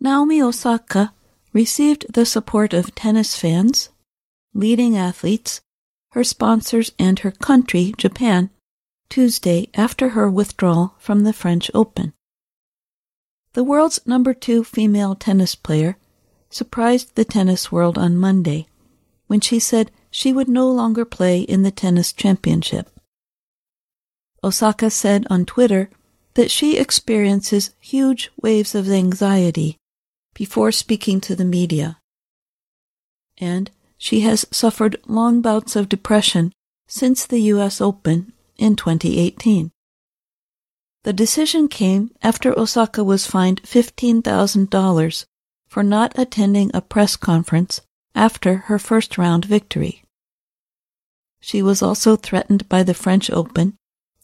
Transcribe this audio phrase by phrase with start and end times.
[0.00, 1.12] Naomi Osaka
[1.52, 3.88] received the support of tennis fans,
[4.54, 5.60] leading athletes,
[6.12, 8.50] her sponsors, and her country, Japan,
[9.10, 12.12] Tuesday after her withdrawal from the French Open.
[13.54, 15.96] The world's number two female tennis player
[16.48, 18.68] surprised the tennis world on Monday
[19.26, 22.88] when she said she would no longer play in the tennis championship.
[24.44, 25.90] Osaka said on Twitter
[26.34, 29.77] that she experiences huge waves of anxiety
[30.38, 31.98] before speaking to the media.
[33.38, 36.52] And she has suffered long bouts of depression
[36.86, 37.80] since the U.S.
[37.80, 39.72] Open in 2018.
[41.02, 45.24] The decision came after Osaka was fined $15,000
[45.66, 47.80] for not attending a press conference
[48.14, 50.04] after her first round victory.
[51.40, 53.74] She was also threatened by the French Open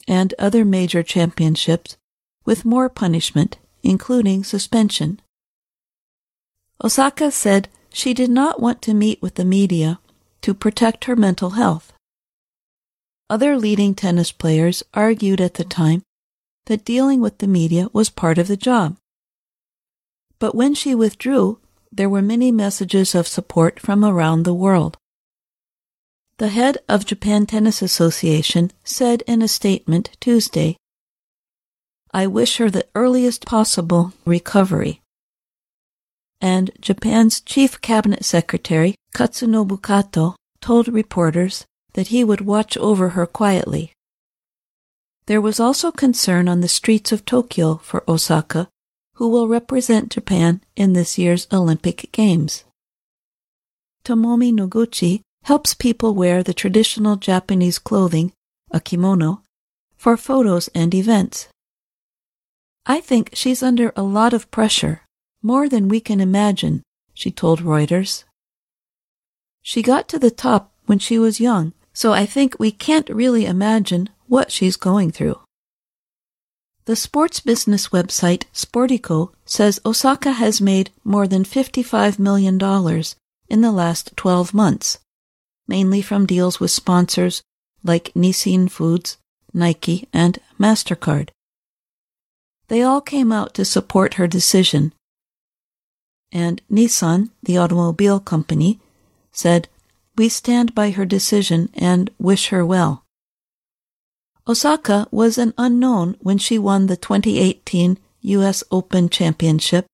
[0.07, 1.97] and other major championships
[2.45, 5.21] with more punishment, including suspension.
[6.84, 9.98] Osaka said she did not want to meet with the media
[10.42, 11.95] to protect her mental health.
[13.31, 16.03] Other leading tennis players argued at the time
[16.67, 18.98] that dealing with the media was part of the job.
[20.39, 21.59] But when she withdrew,
[21.91, 24.98] there were many messages of support from around the world.
[26.37, 30.77] The head of Japan Tennis Association said in a statement Tuesday,
[32.12, 35.00] I wish her the earliest possible recovery.
[36.45, 41.64] And Japan's chief cabinet secretary, Katsunobu Kato, told reporters
[41.95, 43.92] that he would watch over her quietly.
[45.25, 48.69] There was also concern on the streets of Tokyo for Osaka,
[49.15, 52.65] who will represent Japan in this year's Olympic Games.
[54.05, 58.33] Tomomi Noguchi helps people wear the traditional Japanese clothing,
[58.70, 59.41] a kimono,
[59.97, 61.48] for photos and events.
[62.84, 65.00] I think she's under a lot of pressure,
[65.45, 68.25] more than we can imagine, she told Reuters.
[69.62, 73.44] She got to the top when she was young, so I think we can't really
[73.44, 75.38] imagine what she's going through.
[76.87, 82.55] The sports business website Sportico says Osaka has made more than $55 million
[83.49, 84.99] in the last 12 months,
[85.69, 87.43] mainly from deals with sponsors
[87.82, 89.19] like Nissin Foods,
[89.53, 91.28] Nike, and MasterCard.
[92.69, 94.93] They all came out to support her decision.
[96.34, 98.81] And Nissan, the automobile company,
[99.33, 99.69] said,
[100.17, 103.05] We stand by her decision and wish her well.
[104.47, 108.65] Osaka was an unknown when she won the 2018 U.S.
[108.71, 109.87] Open Championship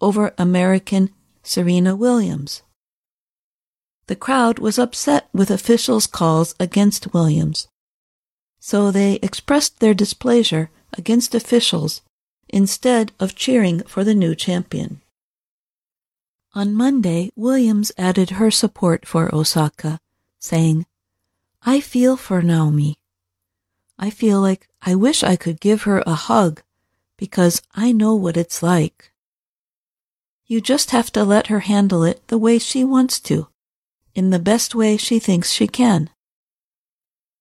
[0.00, 1.10] over American
[1.42, 2.62] Serena Williams.
[4.06, 7.68] The crowd was upset with officials' calls against Williams,
[8.60, 12.02] so they expressed their displeasure against officials
[12.48, 15.00] instead of cheering for the new champion.
[16.56, 19.98] On Monday, Williams added her support for Osaka,
[20.38, 20.86] saying,
[21.62, 22.96] I feel for Naomi.
[23.98, 26.62] I feel like I wish I could give her a hug
[27.16, 29.12] because I know what it's like.
[30.46, 33.48] You just have to let her handle it the way she wants to,
[34.14, 36.08] in the best way she thinks she can.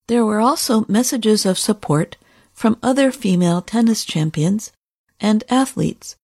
[0.07, 2.17] There were also messages of support
[2.51, 4.71] from other female tennis champions
[5.19, 6.15] and athletes,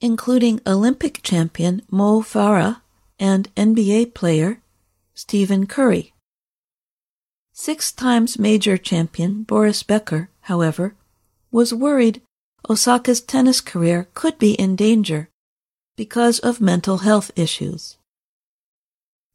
[0.00, 2.80] including Olympic champion Mo Farah
[3.18, 4.60] and NBA player
[5.14, 6.14] Stephen Curry.
[7.52, 10.94] Six times major champion Boris Becker, however,
[11.50, 12.22] was worried
[12.68, 15.28] Osaka's tennis career could be in danger
[15.96, 17.96] because of mental health issues.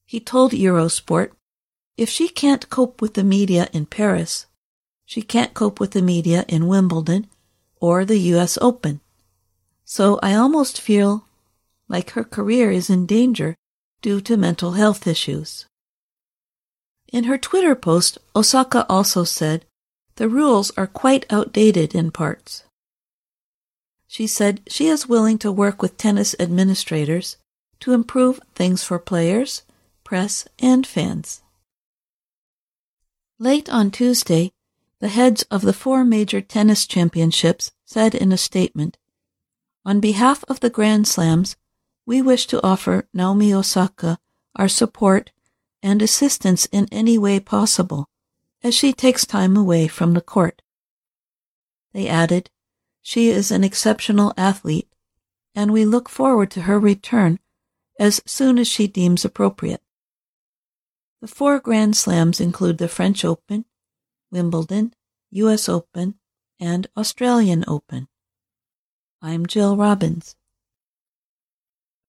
[0.05, 1.31] He told Eurosport,
[1.97, 4.45] if she can't cope with the media in Paris,
[5.05, 7.27] she can't cope with the media in Wimbledon
[7.81, 9.01] or the US Open.
[9.85, 11.25] So I almost feel
[11.87, 13.55] like her career is in danger
[14.01, 15.65] due to mental health issues.
[17.11, 19.65] In her Twitter post, Osaka also said,
[20.15, 22.63] the rules are quite outdated in parts.
[24.07, 27.37] She said she is willing to work with tennis administrators
[27.79, 29.63] to improve things for players,
[30.03, 31.41] press, and fans.
[33.39, 34.51] Late on Tuesday,
[34.99, 38.97] the heads of the four major tennis championships said in a statement,
[39.85, 41.57] On behalf of the Grand Slams,
[42.05, 44.17] we wish to offer Naomi Osaka
[44.55, 45.31] our support
[45.81, 48.09] and assistance in any way possible
[48.63, 50.61] as she takes time away from the court.
[51.93, 52.49] They added,
[53.01, 54.87] She is an exceptional athlete,
[55.53, 57.39] and we look forward to her return
[57.99, 59.81] as soon as she deems appropriate.
[61.21, 63.65] The four Grand Slams include the French Open,
[64.31, 64.93] Wimbledon,
[65.31, 66.15] US Open,
[66.59, 68.07] and Australian Open.
[69.25, 70.35] I'm Jill Robbins.